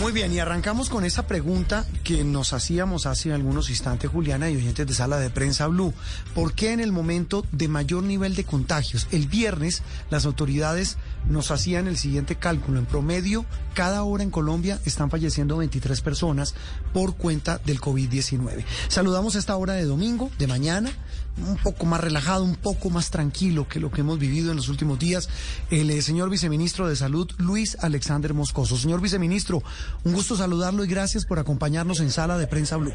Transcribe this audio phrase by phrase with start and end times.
[0.00, 4.56] Muy bien, y arrancamos con esa pregunta que nos hacíamos hace algunos instantes, Juliana, y
[4.56, 5.92] oyentes de Sala de Prensa Blue.
[6.34, 9.08] ¿Por qué en el momento de mayor nivel de contagios?
[9.12, 10.96] El viernes las autoridades
[11.28, 12.78] nos hacían el siguiente cálculo.
[12.78, 13.44] En promedio,
[13.74, 16.54] cada hora en Colombia están falleciendo 23 personas
[16.94, 18.64] por cuenta del COVID-19.
[18.88, 20.90] Saludamos esta hora de domingo, de mañana
[21.38, 24.68] un poco más relajado, un poco más tranquilo que lo que hemos vivido en los
[24.68, 25.28] últimos días,
[25.70, 28.76] el eh, señor viceministro de Salud, Luis Alexander Moscoso.
[28.76, 29.62] Señor viceministro,
[30.04, 32.92] un gusto saludarlo y gracias por acompañarnos en Sala de Prensa Blue.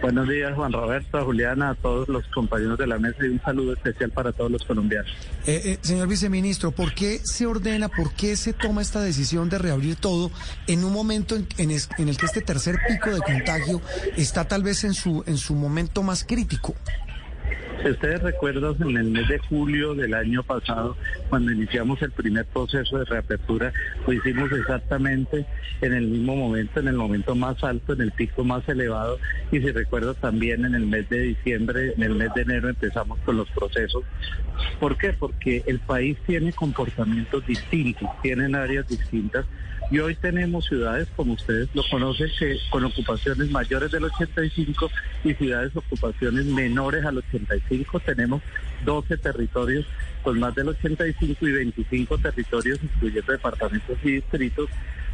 [0.00, 3.74] Buenos días, Juan Roberto, Juliana, a todos los compañeros de la mesa y un saludo
[3.74, 5.10] especial para todos los colombianos.
[5.46, 9.58] Eh, eh, señor viceministro, ¿por qué se ordena, por qué se toma esta decisión de
[9.58, 10.30] reabrir todo
[10.66, 11.70] en un momento en, en
[12.08, 13.80] el que este tercer pico de contagio
[14.16, 16.74] está tal vez en su, en su momento más crítico?
[17.80, 20.96] Si ustedes recuerdan, en el mes de julio del año pasado,
[21.28, 23.72] cuando iniciamos el primer proceso de reapertura,
[24.06, 25.46] lo hicimos exactamente
[25.80, 29.18] en el mismo momento, en el momento más alto, en el pico más elevado.
[29.50, 33.18] Y si recuerdo también en el mes de diciembre, en el mes de enero empezamos
[33.20, 34.04] con los procesos.
[34.78, 35.12] ¿Por qué?
[35.12, 39.44] Porque el país tiene comportamientos distintos, tienen áreas distintas
[39.92, 44.90] y hoy tenemos ciudades, como ustedes lo conocen, que con ocupaciones mayores del 85
[45.22, 48.00] y ciudades ocupaciones menores al 85.
[48.00, 48.40] Tenemos
[48.86, 49.84] 12 territorios
[50.22, 54.70] con más del 85 y 25 territorios, incluyendo departamentos y distritos,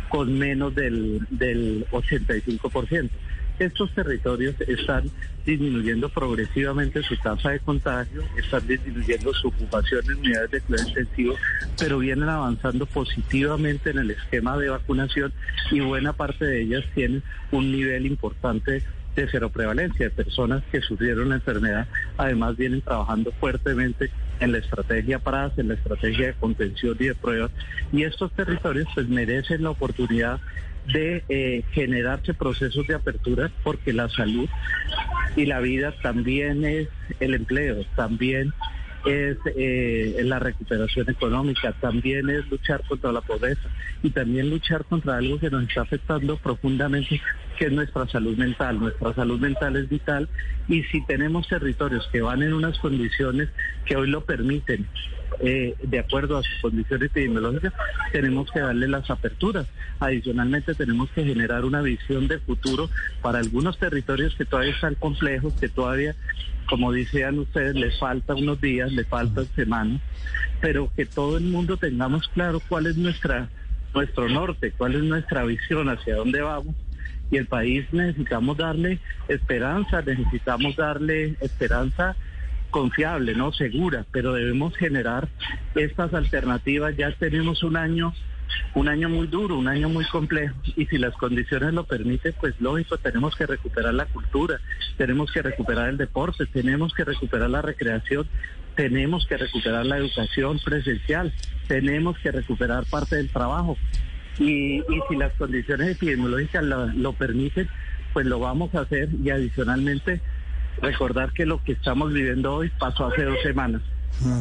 [0.09, 3.11] con menos del, del 85%
[3.59, 5.11] estos territorios están
[5.45, 11.35] disminuyendo progresivamente su tasa de contagio, están disminuyendo su ocupación en unidades de cuidado intensivo,
[11.79, 15.33] pero vienen avanzando positivamente en el esquema de vacunación
[15.71, 18.83] y buena parte de ellas tienen un nivel importante
[19.17, 24.59] de cero prevalencia, de personas que sufrieron la enfermedad, además vienen trabajando fuertemente en la
[24.59, 27.51] estrategia PRAS, en la estrategia de contención y de pruebas,
[27.93, 30.41] y estos territorios pues merecen la oportunidad
[30.93, 34.49] de eh, generarse procesos de apertura porque la salud
[35.37, 36.89] y la vida también es
[37.21, 38.53] el empleo, también
[39.05, 43.69] es eh, la recuperación económica, también es luchar contra la pobreza
[44.03, 47.21] y también luchar contra algo que nos está afectando profundamente,
[47.59, 48.81] que es nuestra salud mental.
[48.81, 50.29] Nuestra salud mental es vital
[50.69, 53.49] y si tenemos territorios que van en unas condiciones
[53.85, 54.87] que hoy lo permiten,
[55.41, 57.73] eh, de acuerdo a sus condiciones epidemiológicas,
[58.13, 59.67] tenemos que darle las aperturas.
[60.01, 62.91] Adicionalmente, tenemos que generar una visión de futuro
[63.23, 66.15] para algunos territorios que todavía están complejos, que todavía,
[66.69, 70.01] como decían ustedes, les falta unos días, les faltan semanas,
[70.61, 73.49] pero que todo el mundo tengamos claro cuál es nuestra
[73.95, 76.75] nuestro norte, cuál es nuestra visión, hacia dónde vamos.
[77.31, 82.17] Y el país necesitamos darle esperanza, necesitamos darle esperanza
[82.71, 85.29] confiable, no segura, pero debemos generar
[85.75, 86.97] estas alternativas.
[86.97, 88.15] Ya tenemos un año,
[88.75, 92.55] un año muy duro, un año muy complejo, y si las condiciones lo permiten, pues
[92.61, 94.61] lógico, tenemos que recuperar la cultura,
[94.97, 98.29] tenemos que recuperar el deporte, tenemos que recuperar la recreación,
[98.77, 101.33] tenemos que recuperar la educación presencial,
[101.67, 103.77] tenemos que recuperar parte del trabajo.
[104.39, 107.69] Y, y si las condiciones epidemiológicas lo, lo permiten,
[108.13, 110.21] pues lo vamos a hacer y adicionalmente
[110.81, 113.83] recordar que lo que estamos viviendo hoy pasó hace dos semanas.
[114.21, 114.41] Mm.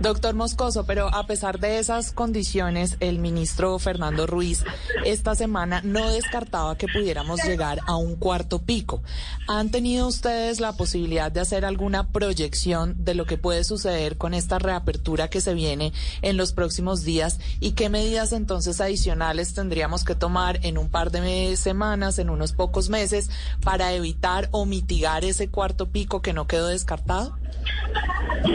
[0.00, 4.64] Doctor Moscoso, pero a pesar de esas condiciones, el ministro Fernando Ruiz
[5.04, 9.02] esta semana no descartaba que pudiéramos llegar a un cuarto pico.
[9.46, 14.32] ¿Han tenido ustedes la posibilidad de hacer alguna proyección de lo que puede suceder con
[14.32, 20.04] esta reapertura que se viene en los próximos días y qué medidas entonces adicionales tendríamos
[20.04, 23.28] que tomar en un par de semanas, en unos pocos meses,
[23.62, 27.36] para evitar o mitigar ese cuarto pico que no quedó descartado?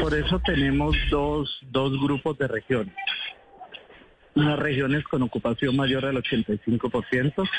[0.02, 2.96] Por eso tenemos dos, dos grupos de regiones.
[4.36, 7.50] Unas regiones con ocupación mayor al 85%,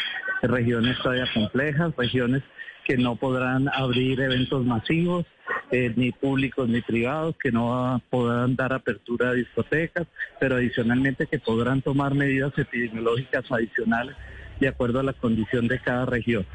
[0.43, 2.43] regiones todavía complejas, regiones
[2.84, 5.25] que no podrán abrir eventos masivos,
[5.71, 10.06] eh, ni públicos ni privados, que no podrán dar apertura a discotecas,
[10.38, 14.15] pero adicionalmente que podrán tomar medidas epidemiológicas adicionales
[14.60, 16.46] de acuerdo a la condición de cada región.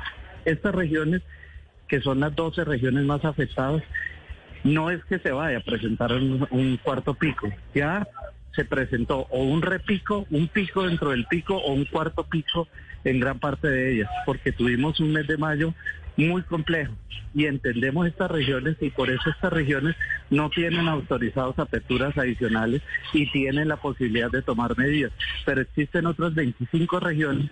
[0.45, 1.21] Estas regiones,
[1.87, 3.83] que son las 12 regiones más afectadas,
[4.63, 8.07] no es que se vaya a presentar un, cuarto pico, ya
[8.55, 12.67] se presentó o un repico, un pico dentro del pico o un cuarto pico
[13.03, 15.73] en gran parte de ellas, porque tuvimos un mes de mayo
[16.17, 16.93] muy complejo
[17.33, 19.95] y entendemos estas regiones y por eso estas regiones
[20.29, 22.81] no tienen autorizados aperturas adicionales
[23.13, 25.11] y tienen la posibilidad de tomar medidas,
[25.45, 27.49] pero existen otras 25 regiones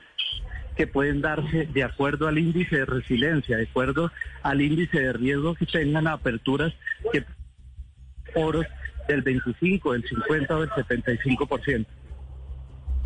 [0.79, 5.53] que pueden darse de acuerdo al índice de resiliencia, de acuerdo al índice de riesgo
[5.53, 6.73] que tengan aperturas
[7.11, 7.25] que
[8.33, 8.65] foros
[9.09, 11.85] del 25, del 50 o del 75%.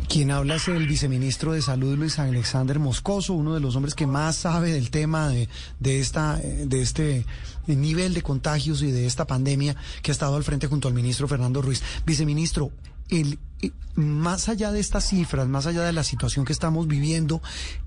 [0.08, 4.06] Quien habla es el viceministro de Salud, Luis Alexander Moscoso, uno de los hombres que
[4.06, 5.48] más sabe del tema de,
[5.80, 7.26] de, esta, de este
[7.66, 11.26] nivel de contagios y de esta pandemia que ha estado al frente junto al ministro
[11.26, 11.82] Fernando Ruiz.
[12.06, 12.70] Viceministro,
[13.10, 17.42] el, eh, más allá de estas cifras, más allá de la situación que estamos viviendo,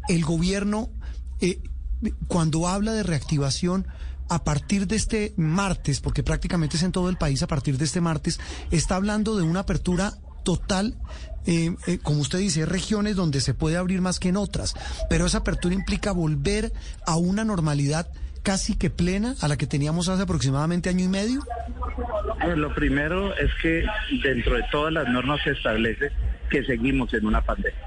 [0.08, 0.90] el gobierno,
[1.42, 1.62] eh,
[2.28, 3.88] cuando habla de reactivación,
[4.30, 7.86] a partir de este martes, porque prácticamente es en todo el país a partir de
[7.86, 8.40] este martes,
[8.72, 10.98] está hablando de una apertura total,
[11.46, 14.74] eh, como usted dice, regiones donde se puede abrir más que en otras,
[15.10, 16.74] pero esa apertura implica volver
[17.06, 18.10] a una normalidad
[18.48, 21.42] casi que plena a la que teníamos hace aproximadamente año y medio.
[22.56, 23.86] lo primero es que
[24.24, 26.14] dentro de todas las normas se establece
[26.50, 27.78] que seguimos en una pandemia.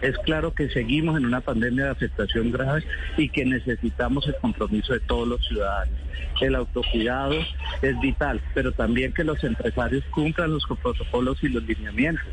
[0.00, 2.84] Es claro que seguimos en una pandemia de afectación grave
[3.18, 6.00] y que necesitamos el compromiso de todos los ciudadanos.
[6.40, 7.36] El autocuidado
[7.82, 12.24] es vital, pero también que los empresarios cumplan los protocolos y los lineamientos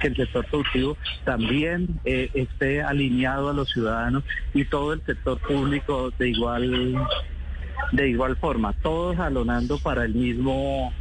[0.00, 4.24] que el sector productivo también eh, esté alineado a los ciudadanos
[4.54, 6.96] y todo el sector público de igual
[7.92, 10.92] de igual forma, todos alonando para el mismo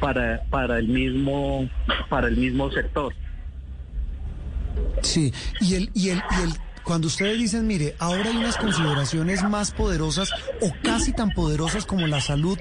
[0.00, 1.68] para para el mismo
[2.08, 3.14] para el mismo sector.
[5.02, 6.54] Sí, y el, y el, y el,
[6.84, 10.30] cuando ustedes dicen, mire, ahora hay unas consideraciones más poderosas
[10.60, 12.58] o casi tan poderosas como la salud,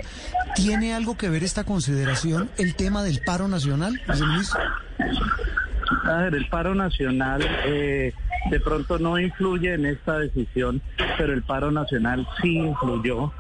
[0.56, 4.62] ¿tiene algo que ver esta consideración el tema del paro nacional, viceministro?
[6.06, 8.14] A ver, el paro nacional eh,
[8.50, 10.82] de pronto no influye en esta decisión,
[11.18, 13.32] pero el paro nacional sí influyó.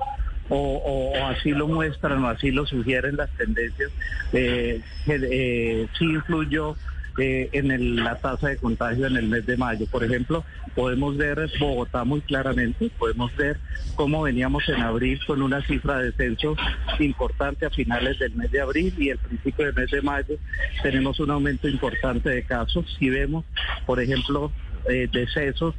[0.50, 3.92] O, así lo muestran o así lo sugieren las tendencias,
[4.34, 6.76] eh, eh, sí influyó
[7.18, 9.86] eh, en la tasa de contagio en el mes de mayo.
[9.88, 10.44] Por ejemplo,
[10.76, 13.60] podemos ver Bogotá muy claramente, podemos ver
[13.96, 16.56] cómo veníamos en abril con una cifra de descenso
[17.00, 20.36] importante a finales del mes de abril y el principio del mes de mayo
[20.82, 22.86] tenemos un aumento importante de casos.
[22.98, 23.46] Si vemos,
[23.86, 24.52] por ejemplo,
[24.90, 25.76] eh, decesos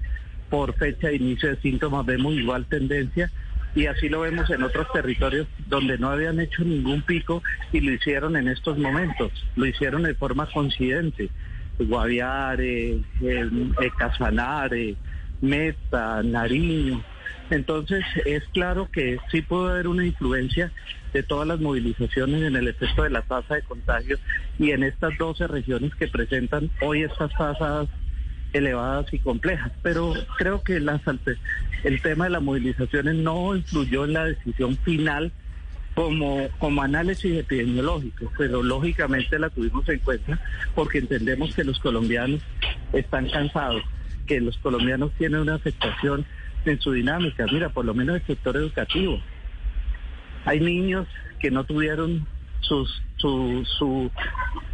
[0.51, 3.31] por fecha de inicio de síntomas, vemos igual tendencia
[3.75, 7.43] y así lo vemos en otros territorios donde no habían hecho ningún pico
[7.73, 11.31] y lo hicieron en estos momentos, lo hicieron de forma coincidente.
[11.79, 13.01] Guaviare,
[13.99, 14.97] Casanare,
[15.41, 17.03] Meta, Nariño.
[17.51, 20.73] Entonces es claro que sí puede haber una influencia
[21.13, 24.19] de todas las movilizaciones en el efecto de la tasa de contagio
[24.59, 27.89] y en estas 12 regiones que presentan hoy estas tasas
[28.55, 29.73] elevadas y complejas.
[29.83, 35.33] Pero creo que el tema de las movilizaciones no influyó en la decisión final
[35.95, 40.41] como, como análisis epidemiológico, pero lógicamente la tuvimos en cuenta
[40.75, 42.41] porque entendemos que los colombianos
[42.93, 43.83] están cansados,
[44.27, 46.25] que los colombianos tienen una afectación
[46.65, 47.47] en su dinámica.
[47.53, 49.21] Mira, por lo menos el sector educativo.
[50.47, 51.07] Hay niños
[51.41, 52.27] que no tuvieron
[52.61, 54.11] su, su,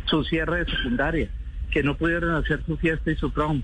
[0.06, 1.30] su cierre de secundaria
[1.70, 3.62] que no pudieron hacer su fiesta y su prom.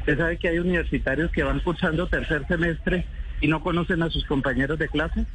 [0.00, 3.06] Usted sabe que hay universitarios que van cursando tercer semestre
[3.40, 5.26] y no conocen a sus compañeros de clase.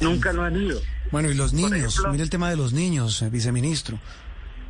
[0.00, 0.80] Nunca lo han ido.
[1.10, 3.98] Bueno, y los niños, mire el tema de los niños, eh, viceministro.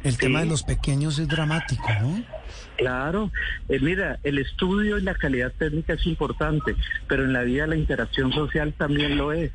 [0.04, 2.24] El tema de los pequeños es dramático, ¿no?
[2.76, 3.30] Claro,
[3.68, 6.74] eh, mira, el estudio y la calidad técnica es importante,
[7.06, 9.52] pero en la vida la interacción social también lo es.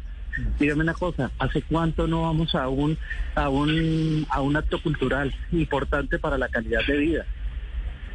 [0.59, 2.97] Dígame una cosa, ¿hace cuánto no vamos a un,
[3.35, 7.25] a un, a un acto cultural importante para la calidad de vida?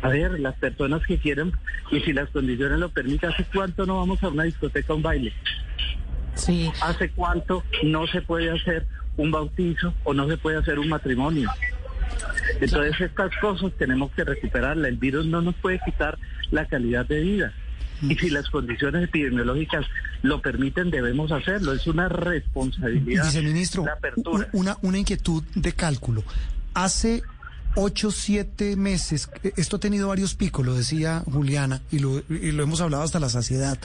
[0.02, 1.52] A ver, las personas que quieren,
[1.90, 5.32] y si las condiciones lo permiten, ¿hace cuánto no vamos a una discoteca, un baile?
[6.34, 6.70] Sí.
[6.80, 8.86] ¿Hace cuánto no se puede hacer
[9.16, 11.50] un bautizo o no se puede hacer un matrimonio?
[12.60, 14.88] Entonces estas cosas tenemos que recuperarlas.
[14.88, 16.18] El virus no nos puede quitar
[16.50, 17.52] la calidad de vida.
[18.02, 19.86] Y si las condiciones epidemiológicas
[20.22, 21.72] lo permiten, debemos hacerlo.
[21.72, 23.24] Es una responsabilidad.
[23.24, 24.48] Viceministro, apertura.
[24.52, 26.24] Una, una inquietud de cálculo.
[26.74, 27.22] Hace
[27.74, 32.62] ocho, siete meses, esto ha tenido varios picos, lo decía Juliana, y lo, y lo
[32.62, 33.78] hemos hablado hasta la saciedad.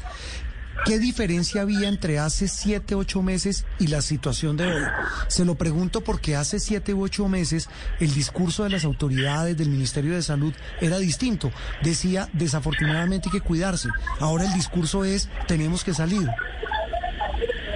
[0.85, 4.83] ¿Qué diferencia había entre hace siete, ocho meses y la situación de hoy?
[5.27, 7.69] Se lo pregunto porque hace siete u ocho meses
[7.99, 11.51] el discurso de las autoridades del Ministerio de Salud era distinto.
[11.81, 13.89] Decía, desafortunadamente hay que cuidarse.
[14.19, 16.27] Ahora el discurso es, tenemos que salir.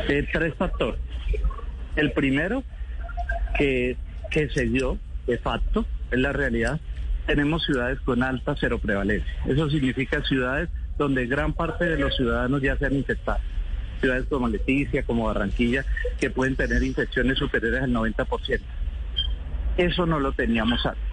[0.07, 0.99] Eh, tres factores.
[1.95, 2.63] El primero,
[3.57, 3.97] que,
[4.29, 6.79] que se dio de facto, es la realidad,
[7.25, 9.31] tenemos ciudades con alta cero prevalencia.
[9.45, 10.69] Eso significa ciudades
[11.01, 13.39] donde gran parte de los ciudadanos ya se han infectado.
[13.99, 15.83] Ciudades como Leticia, como Barranquilla,
[16.19, 18.59] que pueden tener infecciones superiores al 90%.
[19.77, 21.03] Eso no lo teníamos antes.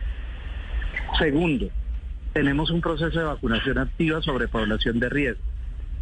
[1.18, 1.68] Segundo,
[2.34, 5.47] tenemos un proceso de vacunación activa sobre población de riesgo.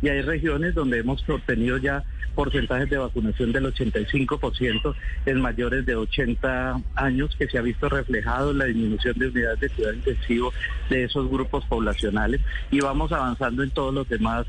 [0.03, 5.97] Y hay regiones donde hemos obtenido ya porcentajes de vacunación del 85% en mayores de
[5.97, 10.53] 80 años que se ha visto reflejado en la disminución de unidades de cuidado intensivo
[10.91, 14.47] de esos grupos poblacionales y vamos avanzando en todos los demás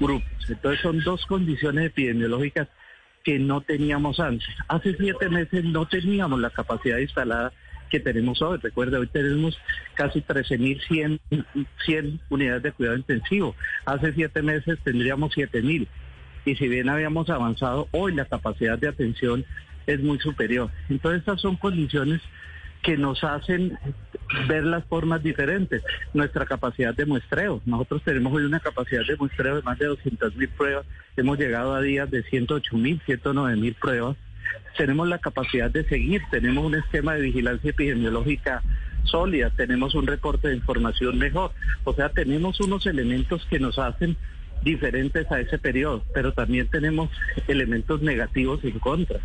[0.00, 0.28] grupos.
[0.48, 2.68] Entonces son dos condiciones epidemiológicas
[3.22, 4.48] que no teníamos antes.
[4.66, 7.52] Hace siete meses no teníamos la capacidad instalada
[7.88, 8.58] que tenemos hoy.
[8.62, 9.58] Recuerda, hoy tenemos
[9.94, 11.20] casi 13.100
[11.84, 13.54] 100 unidades de cuidado intensivo.
[13.84, 15.88] Hace siete meses tendríamos 7.000
[16.44, 19.44] y si bien habíamos avanzado, hoy la capacidad de atención
[19.86, 20.70] es muy superior.
[20.88, 22.22] Entonces estas son condiciones
[22.82, 23.78] que nos hacen
[24.46, 25.82] ver las formas diferentes.
[26.14, 27.60] Nuestra capacidad de muestreo.
[27.66, 30.86] Nosotros tenemos hoy una capacidad de muestreo de más de 200 mil pruebas.
[31.16, 34.16] Hemos llegado a días de 108 mil, 109 mil pruebas.
[34.76, 36.22] Tenemos la capacidad de seguir.
[36.30, 38.62] Tenemos un esquema de vigilancia epidemiológica
[39.04, 39.50] sólida.
[39.50, 41.52] Tenemos un reporte de información mejor.
[41.84, 44.16] O sea, tenemos unos elementos que nos hacen
[44.62, 47.10] diferentes a ese periodo, pero también tenemos
[47.46, 49.20] elementos negativos en contra.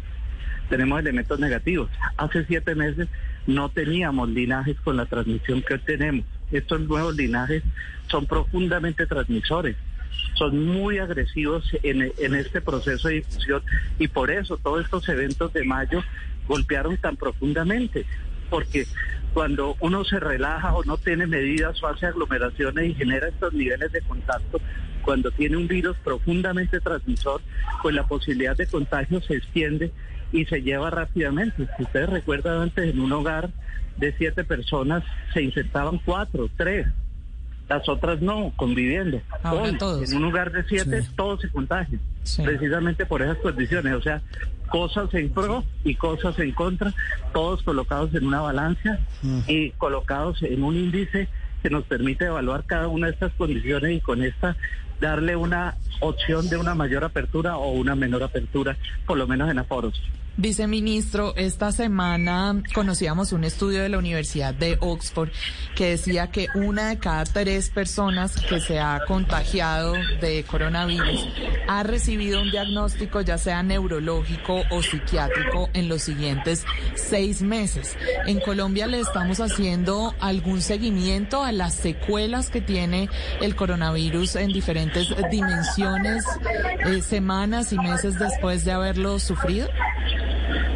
[0.70, 1.90] Tenemos elementos negativos.
[2.18, 3.08] Hace siete meses
[3.48, 6.26] no teníamos linajes con la transmisión que hoy tenemos.
[6.52, 7.64] Estos nuevos linajes
[8.08, 9.76] son profundamente transmisores,
[10.36, 13.62] son muy agresivos en, este proceso de difusión
[14.00, 16.04] y por eso todos estos eventos de mayo
[16.48, 18.06] golpearon tan profundamente,
[18.50, 18.86] porque
[19.34, 23.92] cuando uno se relaja o no tiene medidas o hace aglomeraciones y genera estos niveles
[23.92, 24.60] de contacto,
[25.04, 27.42] cuando tiene un virus profundamente transmisor,
[27.82, 29.92] pues la posibilidad de contagio se extiende
[30.32, 31.68] y se lleva rápidamente.
[31.78, 33.50] Si ustedes recuerdan antes en un hogar
[33.98, 36.88] de siete personas se infectaban cuatro, tres,
[37.70, 39.22] las otras no, conviviendo.
[39.42, 40.12] Ahora todos.
[40.12, 42.02] En un hogar de siete todos se contagian,
[42.44, 43.94] precisamente por esas condiciones.
[43.94, 44.22] O sea,
[44.70, 46.94] cosas en pro y cosas en contra,
[47.34, 49.40] todos colocados en una balanza mm.
[49.48, 51.28] y colocados en un índice
[51.62, 54.58] que nos permite evaluar cada una de estas condiciones y con esta
[55.00, 59.60] darle una opción de una mayor apertura o una menor apertura, por lo menos en
[59.60, 60.02] aforos.
[60.36, 65.30] Viceministro, esta semana conocíamos un estudio de la Universidad de Oxford
[65.76, 71.28] que decía que una de cada tres personas que se ha contagiado de coronavirus
[71.68, 77.96] ha recibido un diagnóstico ya sea neurológico o psiquiátrico en los siguientes seis meses.
[78.26, 83.08] En Colombia le estamos haciendo algún seguimiento a las secuelas que tiene
[83.40, 86.26] el coronavirus en diferentes dimensiones,
[86.88, 89.68] eh, semanas y meses después de haberlo sufrido.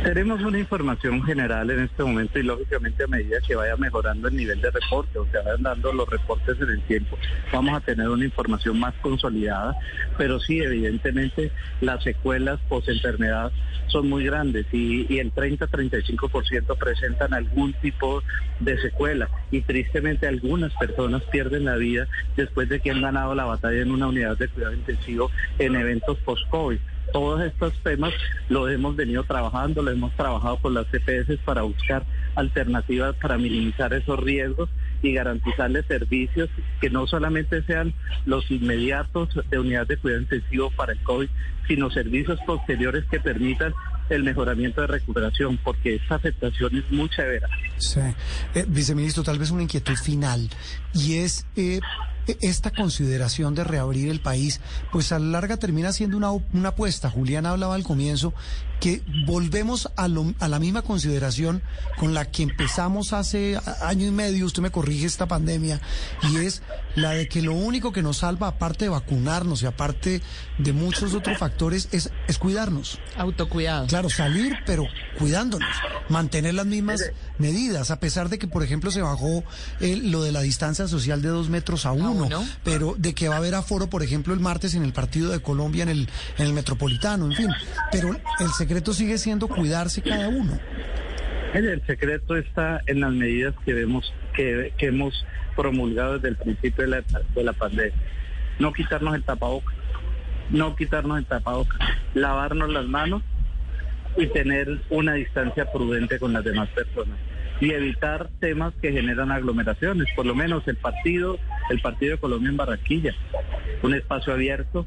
[0.08, 4.38] Tenemos una información general en este momento y lógicamente a medida que vaya mejorando el
[4.38, 7.18] nivel de reporte, o sea, vayan dando los reportes en el tiempo,
[7.52, 9.76] vamos a tener una información más consolidada,
[10.18, 13.52] pero sí, evidentemente las secuelas post-enfermedad
[13.88, 18.24] son muy grandes y, y el 30-35% presentan algún tipo
[18.62, 19.30] de secuela.
[19.52, 23.92] Y tristemente algunas personas pierden la vida después de que han ganado la batalla en
[23.92, 26.80] una unidad de cuidado intensivo en eventos post-COVID
[27.12, 28.14] todos estos temas
[28.50, 33.94] lo hemos venido trabajando, lo hemos trabajado con las CPS para buscar alternativas para minimizar
[33.94, 34.70] esos riesgos
[35.02, 36.50] y garantizarles servicios
[36.80, 37.94] que no solamente sean
[38.26, 41.30] los inmediatos de unidad de cuidado intensivo para el COVID,
[41.68, 43.74] sino servicios posteriores que permitan
[44.10, 47.48] el mejoramiento de recuperación, porque esta afectación es muy severa.
[47.78, 48.00] Sí.
[48.56, 50.50] Eh, viceministro, tal vez una inquietud final,
[50.94, 51.80] y es eh,
[52.42, 54.60] esta consideración de reabrir el país,
[54.92, 57.10] pues a la larga termina siendo una, una apuesta.
[57.10, 58.34] Julián hablaba al comienzo
[58.80, 61.64] que volvemos a, a la misma consideración
[61.98, 65.82] con la que empezamos hace año y medio, usted me corrige esta pandemia,
[66.32, 66.62] y es
[66.96, 70.22] la de que lo único que nos salva, aparte de vacunarnos y aparte
[70.58, 73.00] de muchos otros factores, es, es cuidarnos.
[73.18, 73.88] Autocuidado.
[73.88, 74.84] Claro, salir, pero
[75.18, 75.70] cuidándonos,
[76.10, 79.44] mantener las mismas medidas, a pesar de que, por ejemplo, se bajó
[79.80, 82.17] eh, lo de la distancia social de dos metros a uno,
[82.64, 85.42] pero de que va a haber aforo, por ejemplo, el martes en el partido de
[85.42, 87.50] Colombia, en el, en el Metropolitano, en fin.
[87.92, 88.10] Pero
[88.40, 90.60] el secreto sigue siendo cuidarse cada uno.
[91.54, 96.90] El secreto está en las medidas que vemos que, hemos promulgado desde el principio de
[96.90, 97.02] la,
[97.36, 97.96] de la pandemia.
[98.60, 99.76] No quitarnos el tapabocas,
[100.50, 101.80] no quitarnos el tapabocas,
[102.14, 103.24] lavarnos las manos
[104.18, 107.18] y tener una distancia prudente con las demás personas
[107.60, 111.38] y evitar temas que generan aglomeraciones, por lo menos el partido,
[111.70, 113.16] el partido de Colombia en Barranquilla,
[113.82, 114.86] un espacio abierto,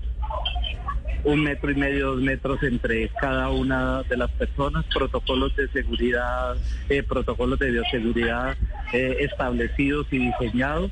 [1.25, 6.57] un metro y medio, dos metros entre cada una de las personas, protocolos de seguridad,
[6.89, 8.57] eh, protocolos de bioseguridad
[8.93, 10.91] eh, establecidos y diseñados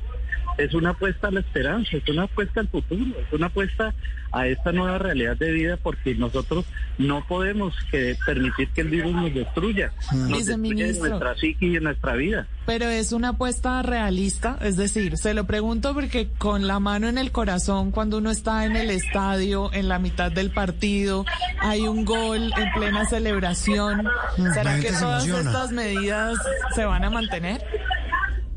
[0.59, 3.93] es una apuesta a la esperanza, es una apuesta al futuro, es una apuesta
[4.31, 6.65] a esta nueva realidad de vida porque nosotros
[6.97, 10.29] no podemos que permitir que el virus nos destruya, mm.
[10.29, 12.47] nos destruya en nuestra psique y en nuestra vida.
[12.65, 17.17] Pero es una apuesta realista, es decir, se lo pregunto porque con la mano en
[17.17, 21.25] el corazón cuando uno está en el estadio, en la mitad del partido,
[21.61, 26.37] hay un gol en plena celebración, mm, ¿será que todas estas medidas
[26.75, 27.63] se van a mantener?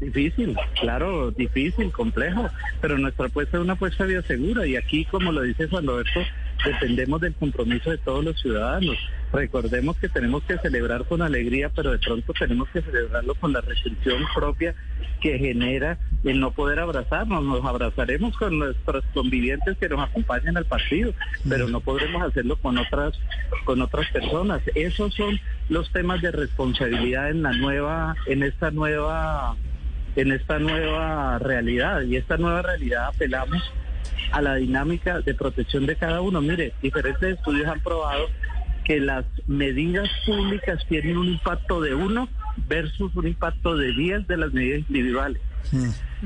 [0.02, 5.30] Difícil, claro, difícil, complejo, pero nuestra apuesta es una apuesta vía segura y aquí, como
[5.30, 6.20] lo dice Juan Roberto,
[6.64, 8.96] dependemos del compromiso de todos los ciudadanos.
[9.32, 13.60] Recordemos que tenemos que celebrar con alegría, pero de pronto tenemos que celebrarlo con la
[13.60, 14.74] restricción propia
[15.20, 17.44] que genera el no poder abrazarnos.
[17.44, 21.14] Nos abrazaremos con nuestros convivientes que nos acompañan al partido,
[21.48, 23.14] pero no podremos hacerlo con otras
[23.64, 24.62] con otras personas.
[24.74, 29.56] Esos son los temas de responsabilidad en la nueva en esta nueva
[30.16, 32.02] en esta nueva realidad.
[32.02, 33.62] Y esta nueva realidad apelamos
[34.32, 36.40] a la dinámica de protección de cada uno.
[36.40, 38.28] Mire, diferentes estudios han probado
[38.84, 42.28] que las medidas públicas tienen un impacto de uno
[42.68, 45.40] versus un impacto de diez de las medidas individuales.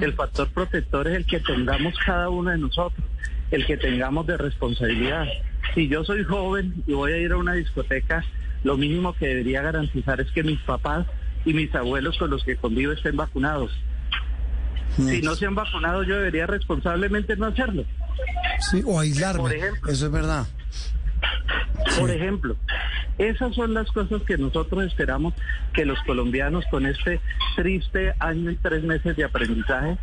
[0.00, 3.04] El factor protector es el que tengamos cada uno de nosotros,
[3.50, 5.26] el que tengamos de responsabilidad.
[5.74, 8.24] Si yo soy joven y voy a ir a una discoteca,
[8.64, 11.06] lo mínimo que debería garantizar es que mis papás
[11.46, 13.70] y mis abuelos con los que convivo estén vacunados.
[14.96, 17.84] Si no se han vacunado, yo debería responsablemente no hacerlo.
[18.70, 19.42] Sí, o aislarme.
[19.42, 20.46] Por ejemplo, Eso es verdad.
[21.98, 22.56] Por ejemplo,
[23.18, 25.34] esas son las cosas que nosotros esperamos
[25.72, 27.20] que los colombianos con este
[27.54, 29.96] triste año y tres meses de aprendizaje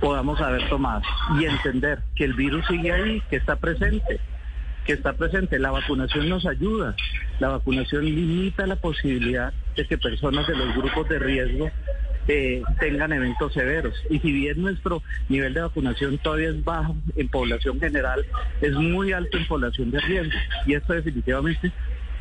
[0.00, 1.02] podamos haber tomado
[1.40, 4.20] y entender que el virus sigue ahí, que está presente
[4.86, 5.58] que está presente.
[5.58, 6.94] La vacunación nos ayuda.
[7.40, 11.70] La vacunación limita la posibilidad de que personas de los grupos de riesgo
[12.28, 13.94] eh, tengan eventos severos.
[14.10, 18.24] Y si bien nuestro nivel de vacunación todavía es bajo en población general,
[18.60, 20.38] es muy alto en población de riesgo.
[20.66, 21.72] Y esto definitivamente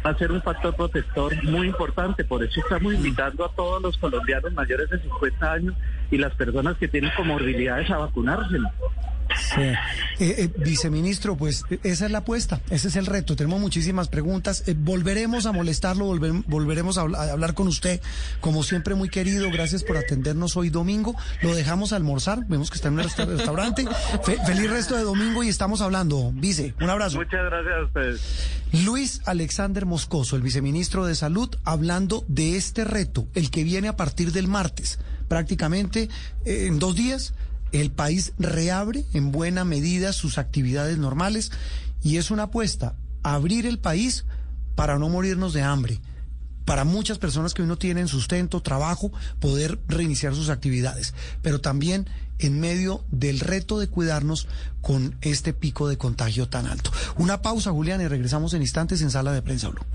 [0.06, 2.24] va a ser un factor protector muy importante.
[2.24, 5.76] Por eso estamos invitando a todos los colombianos mayores de 50 años
[6.12, 8.58] y las personas que tienen comorbilidades a vacunarse.
[9.56, 9.62] Sí.
[9.62, 9.76] Eh,
[10.20, 13.36] eh, viceministro, pues esa es la apuesta, ese es el reto.
[13.36, 14.64] Tenemos muchísimas preguntas.
[14.68, 16.06] Eh, volveremos a molestarlo,
[16.48, 18.02] volveremos a, hablar con usted,
[18.40, 19.50] como siempre, muy querido.
[19.52, 21.16] Gracias por atendernos hoy domingo.
[21.42, 23.86] Lo dejamos a almorzar, vemos que está en un restaurante.
[24.46, 26.32] feliz resto de domingo y estamos hablando.
[26.34, 27.18] Vice, un abrazo.
[27.18, 28.86] Muchas gracias a ustedes.
[28.86, 33.96] Luis Alexander Moscoso, el viceministro de Salud, hablando de este reto, el que viene a
[33.96, 36.10] partir del martes, prácticamente
[36.46, 37.34] en dos días
[37.72, 41.52] el país reabre en buena medida sus actividades normales
[42.02, 44.26] y es una apuesta, abrir el país
[44.76, 46.00] para no morirnos de hambre.
[46.66, 52.08] Para muchas personas que hoy no tienen sustento, trabajo, poder reiniciar sus actividades, pero también
[52.40, 54.48] en medio del reto de cuidarnos
[54.82, 56.92] con este pico de contagio tan alto.
[57.18, 59.86] Una pausa, Julián, y regresamos en instantes en Sala de Prensa Blue.